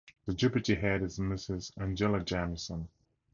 The 0.25 0.33
Depute 0.33 0.79
Head 0.79 1.03
is 1.03 1.19
Mrs 1.19 1.73
Angela 1.79 2.23
Jamieson. 2.23 2.89